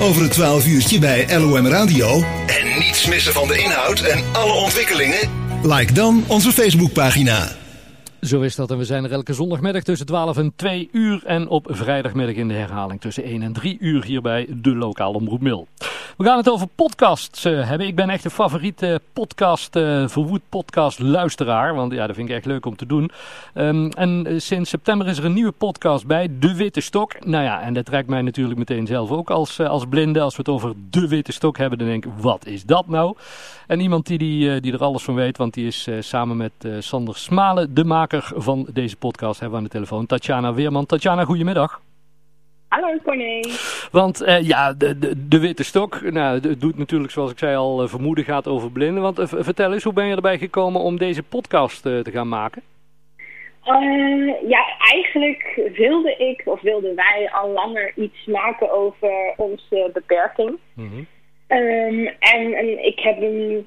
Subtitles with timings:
[0.00, 2.22] over het 12 uurtje bij LOM Radio.
[2.46, 5.30] En niets missen van de inhoud en alle ontwikkelingen?
[5.62, 7.48] Like dan onze Facebookpagina.
[8.20, 11.48] Zo is dat en we zijn er elke zondagmiddag tussen 12 en 2 uur en
[11.48, 15.40] op vrijdagmiddag in de herhaling tussen 1 en 3 uur hier bij de lokale omroep
[15.40, 15.68] Mil.
[16.16, 17.86] We gaan het over podcasts uh, hebben.
[17.86, 22.34] Ik ben echt een favoriete podcast, uh, verwoed podcast luisteraar, want ja, dat vind ik
[22.34, 23.10] echt leuk om te doen.
[23.54, 27.26] Um, en uh, sinds september is er een nieuwe podcast bij, De Witte Stok.
[27.26, 30.20] Nou ja, en dat trekt mij natuurlijk meteen zelf ook als, als blinde.
[30.20, 33.16] Als we het over De Witte Stok hebben, dan denk ik, wat is dat nou?
[33.66, 37.16] En iemand die, die, die er alles van weet, want die is samen met Sander
[37.16, 40.06] Smalen de maker van deze podcast, hebben we aan de telefoon.
[40.06, 40.86] Tatjana Weerman.
[40.86, 41.80] Tatjana, goedemiddag.
[42.76, 43.40] Hallo Corné.
[43.90, 47.56] Want uh, ja, de, de, de, witte stok, nou, het doet natuurlijk zoals ik zei
[47.56, 49.02] al vermoeden gaat over blinden.
[49.02, 52.28] Want uh, vertel eens, hoe ben je erbij gekomen om deze podcast uh, te gaan
[52.28, 52.62] maken?
[54.48, 60.58] ja, eigenlijk wilde ik, of wilden wij al langer iets maken over onze beperking.
[60.74, 61.06] Mm -hmm.
[61.58, 63.66] um, en, en, ik heb een,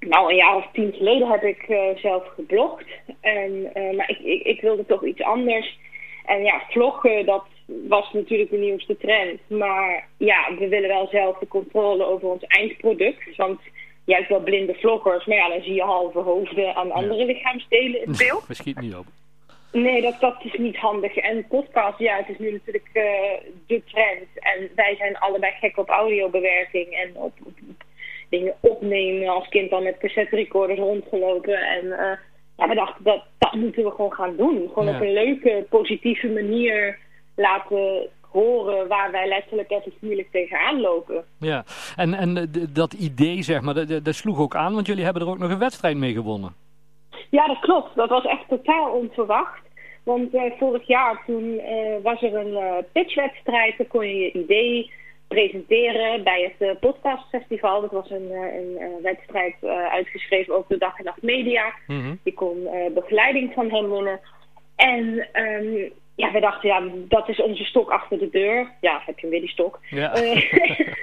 [0.00, 1.64] nou een jaar of tien geleden heb ik
[1.96, 2.86] zelf geblogd.
[3.20, 5.78] En, maar ik, ik, ik wilde toch iets anders.
[6.24, 7.44] En ja, vloggen, dat
[7.88, 9.40] was natuurlijk de nieuwste trend.
[9.48, 13.36] Maar ja, we willen wel zelf de controle over ons eindproduct.
[13.36, 13.60] Want
[14.04, 17.26] je hebt wel blinde vloggers, maar ja, dan zie je halve hoofden aan andere ja.
[17.26, 18.48] lichaamsdelen in beeld.
[18.48, 19.06] Dat schiet niet op.
[19.72, 21.16] Nee, dat, dat is niet handig.
[21.16, 23.02] En podcast, ja, het is nu natuurlijk uh,
[23.66, 24.28] de trend.
[24.34, 27.52] En wij zijn allebei gek op audiobewerking en op, op,
[28.28, 29.28] dingen opnemen.
[29.28, 31.54] Als kind dan met cassette recorders rondgelopen.
[31.54, 32.12] En uh,
[32.56, 34.68] ja, we dachten, dat, dat moeten we gewoon gaan doen.
[34.68, 34.94] Gewoon ja.
[34.94, 36.98] op een leuke, positieve manier
[37.34, 41.24] laten horen waar wij letterlijk even moeilijk tegenaan lopen.
[41.38, 41.64] Ja,
[41.96, 45.28] en, en dat idee, zeg maar, dat, dat sloeg ook aan, want jullie hebben er
[45.28, 46.54] ook nog een wedstrijd mee gewonnen.
[47.30, 47.96] Ja, dat klopt.
[47.96, 49.60] Dat was echt totaal onverwacht.
[50.02, 53.76] Want uh, vorig jaar toen uh, was er een uh, pitchwedstrijd.
[53.76, 54.90] Dan kon je je idee
[55.28, 57.80] presenteren bij het podcastfestival.
[57.80, 59.54] Dat was een, een wedstrijd
[59.90, 61.74] uitgeschreven ook door Dag en Nacht Media.
[61.86, 62.18] Mm -hmm.
[62.22, 64.20] Je kon begeleiding van hem winnen.
[64.76, 68.70] En um, ja, we dachten, ja, dat is onze stok achter de deur.
[68.80, 69.80] Ja, heb je weer die stok.
[69.90, 70.12] Ja.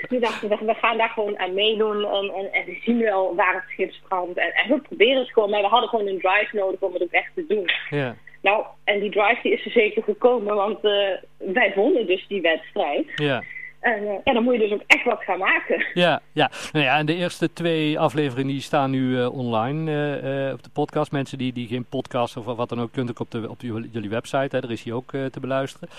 [0.09, 3.53] We dachten, we gaan daar gewoon aan meedoen en, en, en we zien wel waar
[3.53, 4.38] het schip strandt.
[4.38, 7.02] En, en we proberen het gewoon, maar we hadden gewoon een drive nodig om het
[7.02, 7.70] ook echt te doen.
[7.90, 8.16] Ja.
[8.42, 12.41] Nou, en die drive die is er zeker gekomen, want uh, wij vonden dus die
[12.41, 13.06] wedstrijd.
[13.16, 13.44] Ja.
[13.79, 15.85] En uh, ja, dan moet je dus ook echt wat gaan maken.
[15.94, 16.51] Ja, ja.
[16.72, 19.91] Nou ja en de eerste twee afleveringen die staan nu uh, online
[20.47, 21.12] uh, op de podcast.
[21.12, 24.09] Mensen die, die geen podcast of wat dan ook, kunt ook op, de, op jullie
[24.09, 24.56] website.
[24.56, 25.90] Hè, daar is hij ook te beluisteren.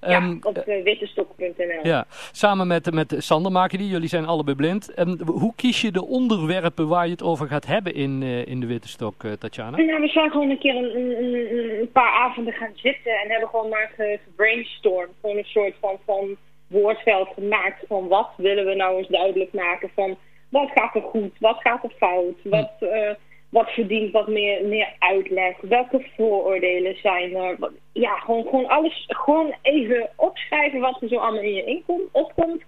[0.00, 1.80] Ja, um, op wittestok.nl.
[1.82, 3.88] Ja, samen met, met Sander maken die.
[3.88, 4.98] Jullie zijn allebei blind.
[4.98, 8.66] Um, hoe kies je de onderwerpen waar je het over gaat hebben in, in de
[8.66, 9.76] Witte Stok, Tatjana?
[9.76, 13.48] Nou, we zijn gewoon een keer een, een, een, paar avonden gaan zitten en hebben
[13.48, 15.12] gewoon maar gebrainstormd.
[15.20, 15.98] Gewoon een soort van...
[16.04, 16.36] van
[16.80, 20.16] woordveld gemaakt van wat willen we nou eens duidelijk maken van
[20.48, 23.10] wat gaat er goed, wat gaat er fout, wat, uh,
[23.48, 27.56] wat verdient wat meer, meer uitleg, welke vooroordelen zijn er.
[27.58, 32.08] Wat, ja, gewoon, gewoon alles, gewoon even opschrijven wat er zo allemaal in je inkomt,
[32.12, 32.62] opkomt.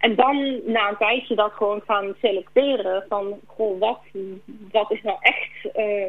[0.00, 4.00] En dan na een tijdje dat gewoon gaan selecteren van goh, wat,
[4.70, 6.04] wat is nou echt uh,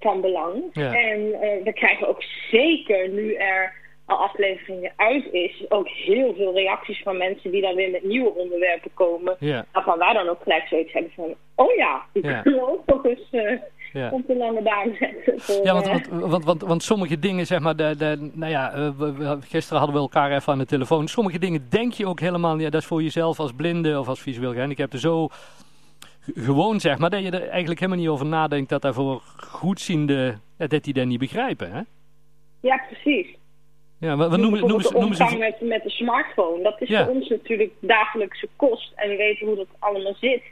[0.00, 0.62] van belang.
[0.72, 0.94] Ja.
[0.94, 3.74] En uh, we krijgen ook zeker nu er
[4.14, 8.90] afleveringen uit is, ook heel veel reacties van mensen die dan weer met nieuwe onderwerpen
[8.94, 9.36] komen.
[9.38, 9.64] Ja.
[9.72, 12.42] Waarvan wij dan ook gelijk zoiets hebben van, oh ja, ik Ja.
[12.42, 13.58] wil ook nog eens uh,
[13.92, 14.10] Ja.
[14.10, 15.62] op de lange baan zetten.
[15.64, 18.72] Ja, want, eh, want, want, want, want sommige dingen, zeg maar, de, de, nou ja,
[18.72, 21.08] eh, we- we- gisteren hadden we elkaar even aan de telefoon.
[21.08, 24.20] Sommige dingen denk je ook helemaal, ja, dat is voor jezelf als blinde of als
[24.20, 25.28] visueel gehandicapte zo
[26.34, 30.66] gewoon, zeg maar, dat je er eigenlijk helemaal niet over nadenkt dat daarvoor goedziende, ja,
[30.66, 31.80] dat die dat niet begrijpen, hè?
[32.60, 33.26] ja, precies.
[34.00, 35.22] Ja, wat, wat noemen, noemen, ze, noemen ze...
[35.22, 36.62] omgang met, met de smartphone.
[36.62, 37.04] Dat is Ja.
[37.04, 38.92] voor ons natuurlijk dagelijkse kost.
[38.94, 40.42] En we weten hoe dat allemaal zit.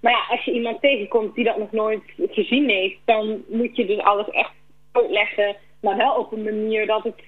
[0.00, 2.96] Maar ja, als je iemand tegenkomt die dat nog nooit gezien heeft...
[3.04, 4.52] dan moet je dus alles echt
[4.92, 5.56] uitleggen.
[5.80, 7.22] Maar wel op een manier dat het,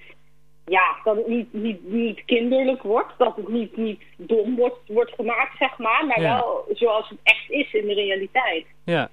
[0.65, 3.13] ja, dat het niet, niet, niet kinderlijk wordt.
[3.17, 6.05] Dat het niet, niet dom wordt, wordt gemaakt, zeg maar.
[6.05, 6.35] Maar Ja.
[6.39, 8.65] wel zoals het echt is in de realiteit.
[8.85, 9.09] Ja.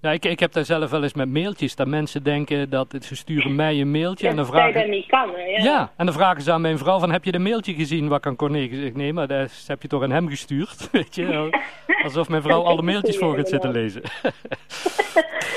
[0.00, 3.16] Ja, ik, ik heb daar zelf wel eens met mailtjes, dat mensen denken dat ze
[3.16, 4.90] sturen mij een mailtje en dan dat je dat vragen...
[4.90, 5.62] niet kan, hè, ja.
[5.62, 8.08] Ja, en dan vragen ze aan mijn vrouw van, heb je de mailtje gezien?
[8.08, 8.94] Wat kan Corné gezegd?
[8.94, 11.58] Nee, maar dat heb je toch aan hem gestuurd, weet je?
[12.04, 14.02] Alsof mijn vrouw alle mailtjes voor gaat zitten lezen.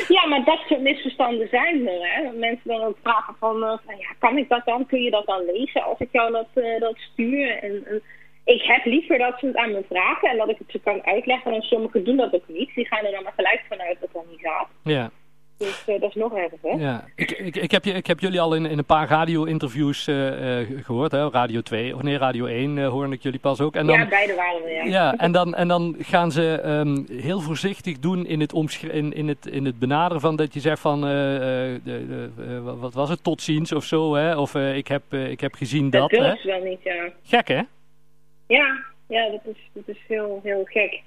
[0.07, 1.99] Ja, maar dat soort misverstanden zijn er.
[2.01, 2.37] Hè?
[2.37, 4.85] Mensen dan ook vragen van, eh, van, ja, kan ik dat dan?
[4.85, 7.49] Kun je dat dan lezen als ik jou dat, eh, dat stuur?
[7.49, 8.01] En, en
[8.43, 11.05] ik heb liever dat ze het aan me vragen en dat ik het ze kan
[11.05, 11.53] uitleggen.
[11.53, 12.73] En sommigen doen dat ook niet.
[12.75, 14.67] Die gaan er dan maar gelijk vanuit dat dat niet gaat.
[14.83, 15.11] Ja.
[15.59, 16.79] Dus dat is nog erger.
[16.79, 20.03] Ja, ik, ik, ik, heb ik heb jullie al in, in een paar radio-interviews
[20.83, 21.11] gehoord.
[21.11, 21.29] Hè?
[21.29, 23.75] Radio 2, of nee, Radio 1 hoorde ik jullie pas ook.
[23.75, 24.83] En dan, ja, beide waren we, ja.
[24.83, 28.53] Ja, en dan, en dan gaan ze ehm, heel voorzichtig doen in het,
[28.91, 32.29] in, in, het, in het benaderen van dat je zegt van, de,
[32.79, 34.37] wat was het, tot ziens of zo, hè?
[34.37, 36.09] Of ik, heb, ik heb gezien dat.
[36.09, 37.09] Dat durft wel niet, ja.
[37.23, 37.61] Gek, hè?
[38.57, 41.01] Ja, ja dat, is, dat is heel, heel gek.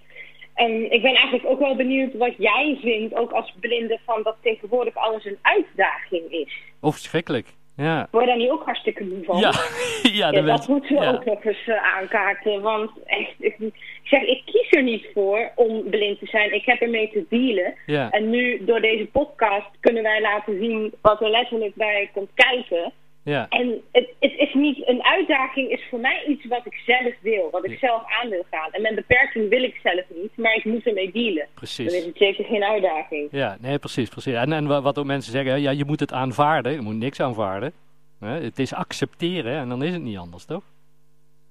[0.55, 4.37] En ik ben eigenlijk ook wel benieuwd wat jij vindt, ook als blinde, van dat
[4.43, 6.53] tegenwoordig alles een uitdaging is.
[6.81, 7.47] Of schrikkelijk.
[7.77, 8.09] Ja.
[8.11, 9.39] Word je daar niet ook hartstikke moe van?
[9.39, 9.51] Ja,
[10.21, 12.61] ja, ja dat moeten we ook nog eens uh, aankaarten.
[12.61, 16.55] Want echt, ik, ik, zeg, ik kies er niet voor om blind te zijn.
[16.55, 17.75] Ik heb ermee te dealen.
[17.87, 18.11] Ja.
[18.11, 22.93] En nu, door deze podcast, kunnen wij laten zien wat er letterlijk bij komt kijken.
[23.25, 23.49] Ja.
[23.49, 27.49] En het, het, is niet, een uitdaging is voor mij iets wat ik zelf wil,
[27.51, 28.73] wat ik zelf aan wil gaan.
[28.73, 31.47] En mijn beperking wil ik zelf niet, maar ik moet ermee dealen.
[31.55, 31.87] Precies.
[31.87, 33.29] Dan is het zeker geen uitdaging.
[33.31, 34.09] Ja, nee, precies.
[34.09, 34.35] precies.
[34.35, 37.73] En, en wat ook mensen zeggen, ja, je moet het aanvaarden, je moet niks aanvaarden.
[38.19, 40.63] Het is accepteren en dan is het niet anders, toch?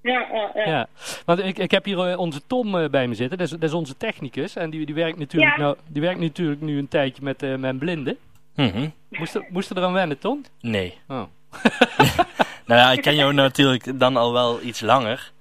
[0.02, 0.64] Ja, ja, ja.
[0.64, 0.86] ja.
[1.24, 3.96] Want ik, ik heb hier onze Tom bij me zitten, dat is, dat is onze
[3.96, 4.56] technicus.
[4.56, 7.78] En die, die, werkt natuurlijk nou, die werkt natuurlijk nu een tijdje met uh, mijn
[7.78, 8.18] blinden.
[8.56, 10.42] Mm moest, er, moest er dan wennen, Tom?
[10.60, 10.94] Nee.
[11.08, 11.22] Oh.
[12.66, 15.32] nou ja, ik ken jou natuurlijk dan al wel iets langer.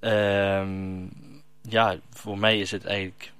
[0.00, 1.12] Um,
[1.62, 3.32] ja, voor mij is het eigenlijk...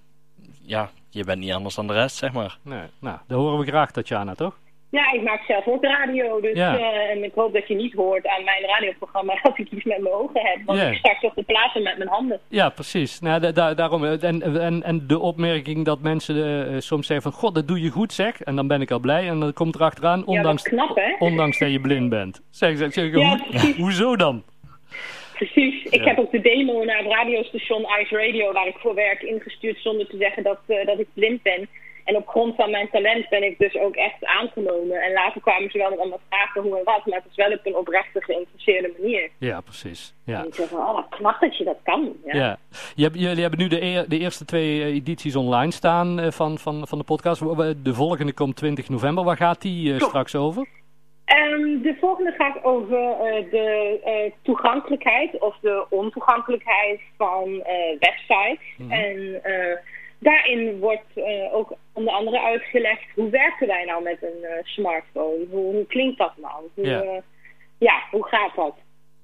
[0.63, 2.59] Ja, je bent niet anders dan de rest, zeg maar.
[2.63, 4.57] Nee, nou, dat horen we graag, Tatjana, toch?
[4.95, 6.41] Ja, ik maak zelf ook radio.
[6.41, 6.79] Dus, ja.
[6.79, 9.99] uh, en ik hoop dat je niet hoort aan mijn radioprogramma dat ik iets met
[10.01, 10.59] mijn ogen heb.
[10.65, 12.41] Want ik sta toch te plaatsen met mijn handen.
[12.49, 13.21] Ja, precies.
[13.21, 17.31] Nou, da- da- daarom, eh, en, en, en de opmerking dat mensen eh, soms zeggen
[17.33, 17.41] van...
[17.41, 18.41] God, dat doe je goed, zeg.
[18.41, 19.29] En dan ben ik al blij.
[19.29, 21.27] En dan komt er achteraan, ondanks, ja, dat is knap, hè?
[21.27, 22.43] ondanks dat je blind bent.
[22.51, 23.77] Zeg, zeg, zeg Ja, hoe- precies.
[23.77, 24.43] hoezo dan?
[25.35, 25.83] Precies.
[25.85, 26.05] Ik Ja.
[26.05, 30.07] heb ook de demo naar het radiostation Ice Radio, waar ik voor werk, ingestuurd zonder
[30.07, 31.69] te zeggen dat, eh, dat ik blind ben.
[32.05, 35.03] En op grond van mijn talent ben ik dus ook echt aangenomen.
[35.03, 37.53] En later kwamen ze wel met allemaal vragen hoe en wat, maar het is wel
[37.53, 39.31] op een oprechte, geïnteresseerde manier.
[39.39, 40.15] Ja, precies.
[40.25, 40.39] Ja.
[40.39, 42.13] En ik zeg van, oh, wat knap dat je dat kan.
[42.25, 42.37] Ja.
[42.37, 42.59] Ja.
[42.95, 46.31] Je hebt, jullie hebben nu de, e- de eerste twee eh, edities online staan eh,
[46.31, 47.41] van, van, van de podcast.
[47.85, 49.25] De volgende komt 20 november.
[49.25, 50.67] Waar gaat die eh, straks over?
[51.25, 52.99] Ehm, de volgende gaat over
[53.51, 57.63] de toegankelijkheid of de ontoegankelijkheid van
[57.99, 58.77] websites.
[58.77, 58.91] Mhm.
[58.93, 59.43] En
[60.19, 65.47] daarin wordt eh, ook onder andere uitgelegd hoe werken wij nou met een eh, smartphone?
[65.51, 66.55] Hoe, hoe klinkt dat nou?
[66.75, 67.01] Hoe, Ja.
[67.03, 67.21] eh,
[67.79, 68.75] ja, hoe gaat dat?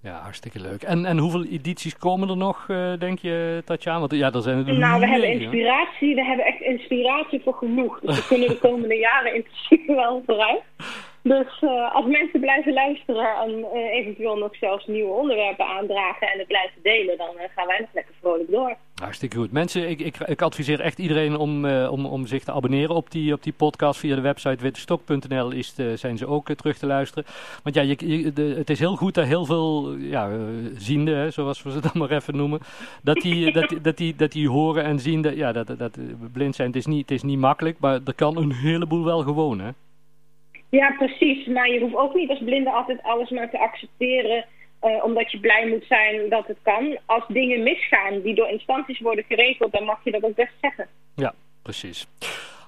[0.03, 0.83] Ja, hartstikke leuk.
[0.83, 2.67] En, en hoeveel edities komen er nog,
[2.99, 3.99] denk je, Tatjana?
[3.99, 6.15] Want ja, er zijn er Nou, we hebben inspiratie.
[6.15, 8.01] We hebben echt inspiratie voor genoeg.
[8.01, 10.63] Dus we kunnen de komende jaren in principe wel vooruit.
[11.23, 16.39] Dus eh, als mensen blijven luisteren en eh, eventueel nog zelfs nieuwe onderwerpen aandragen en
[16.39, 18.77] het blijven delen, dan eh, gaan wij nog lekker vrolijk door.
[19.03, 19.53] Hartstikke goed.
[19.53, 23.33] Mensen, ik, ik, ik adviseer echt iedereen om, om, om zich te abonneren op die,
[23.33, 24.01] op die podcast.
[24.01, 27.25] Via de website wittestok.nl is de- zijn ze ook terug te luisteren.
[27.63, 30.31] Want ja, je, je- de, het is heel goed dat heel veel ja,
[30.77, 32.61] zienden, hè, zoals we ze dan maar even noemen,
[33.03, 35.99] dat die, dat, dat, die, dat die horen en zien dat, ja, dat, dat, dat
[36.33, 36.69] blind zijn.
[36.69, 39.61] Het is, niet, het is niet makkelijk, maar er kan een heleboel wel gewoon.
[39.61, 39.71] Hè?
[40.71, 41.47] Ja, precies.
[41.47, 44.45] Maar je hoeft ook niet als blinde altijd alles maar te accepteren.
[44.81, 46.99] eh, omdat je blij moet zijn dat het kan.
[47.07, 50.89] Als dingen misgaan die door instanties worden geregeld, dan mag je dat ook best zeggen.
[51.17, 52.07] Ja, precies.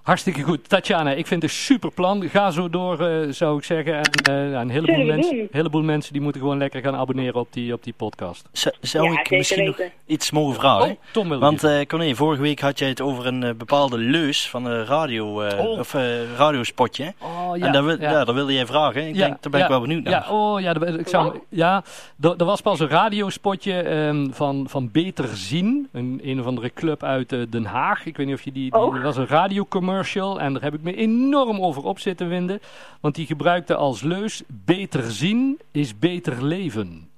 [0.03, 0.69] Hartstikke goed.
[0.69, 2.29] Tatjana, ik vind het een super plan.
[2.29, 3.95] Ga zo door, eh, zou ik zeggen.
[3.95, 7.49] En eh, ja, een heleboel mensen, heleboel mensen die moeten gewoon lekker gaan abonneren op
[7.53, 8.49] die, op die podcast.
[8.53, 10.91] Z- zou Ja, ik misschien nog iets mogen vragen?
[10.91, 14.49] Oh, Tom wil Want eh Corné, vorige week had jij het over een bepaalde leus
[14.49, 15.79] van een radio, eh, Oh.
[15.79, 15.93] of,
[16.37, 17.13] radiospotje.
[17.19, 18.11] Oh, ja, en daar, wil, ja.
[18.11, 18.25] ja.
[18.25, 19.09] daar wilde jij vragen.
[19.09, 20.13] Ik Ja, denk, daar ben ja, ik wel benieuwd naar.
[20.13, 21.83] Ja, oh ja, ik zou, ja
[22.21, 27.03] er, was pas een radiospotje ehm, van, van Beter Zien, een, een of andere club
[27.03, 28.07] uit Den Haag.
[28.07, 28.95] Ik weet niet of je die, die Oh.
[28.97, 29.91] er was een radiocommercial
[30.39, 32.61] en daar heb ik me enorm over op zitten winden.
[33.01, 37.11] Want die gebruikte als leus, beter zien is beter leven.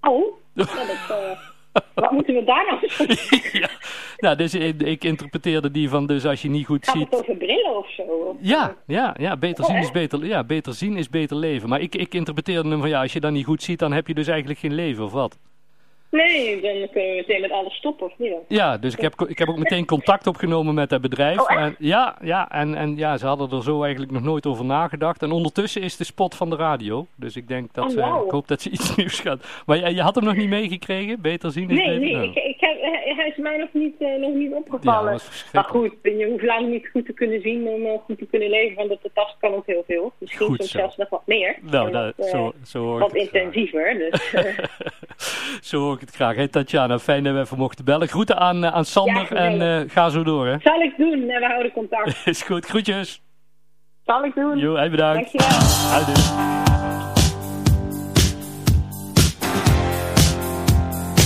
[0.00, 1.38] Oh, dat, eh,
[1.94, 3.16] wat moeten we daar nou
[3.62, 3.68] ja,
[4.16, 7.10] nou, dus ik, ik interpreteerde die van, dus als je niet goed Gaat ziet...
[7.10, 8.02] het over brillen of zo?
[8.02, 11.68] Of- Ja, ja, ja, beter, Oh, zien is beter, ja, beter zien is beter leven.
[11.68, 14.06] Maar ik, ik interpreteerde hem van ja, als je dat niet goed ziet, dan heb
[14.06, 15.38] je dus eigenlijk geen leven of wat.
[16.12, 18.32] Nee, dan kunnen we meteen met alles stoppen, of niet?
[18.48, 21.40] Ja, dus ik heb, ik heb ook meteen contact opgenomen met dat bedrijf.
[21.40, 24.64] Oh, en, ja, ja, en, en ja, ze hadden er zo eigenlijk nog nooit over
[24.64, 25.22] nagedacht.
[25.22, 27.06] En ondertussen is de spot van de radio.
[27.16, 28.24] Dus ik denk dat Oh, ze, wauw.
[28.24, 29.62] ik hoop dat ze iets nieuws gaat.
[29.66, 31.20] Maar je, je had hem nog niet meegekregen?
[31.20, 32.76] Beter zien is Nee, nee, Nou, ik, ik heb,
[33.16, 35.20] hij is mij nog niet, eh, nog niet opgevallen.
[35.52, 38.50] maar goed, je hoeft lang niet goed te kunnen zien om eh, goed te kunnen
[38.50, 40.12] leven, want op de tast kan ook heel veel.
[40.18, 40.78] Misschien Goed soms zo.
[40.78, 41.56] zelfs nog wat meer.
[41.70, 43.94] Nou, dat, wat, eh, zo, zo hoor wat intensiever.
[44.10, 44.58] Dus, eh,
[45.60, 46.34] Zo hoor ik het graag.
[46.36, 48.08] Hey, Tatjana, fijn dat we even mochten bellen.
[48.08, 50.46] Groeten aan, eh, aan Sander Ja, en eh, ga zo door.
[50.46, 50.56] Hè.
[50.62, 52.22] zal ik doen en we houden contact.
[52.26, 53.22] Is goed, groetjes.
[54.04, 54.58] Zal ik doen.
[54.58, 55.32] Jo, hey, bedankt.
[55.32, 56.71] Dankjewel.